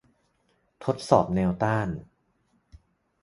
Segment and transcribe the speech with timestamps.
[0.83, 1.87] ทดสอบแนวต้าน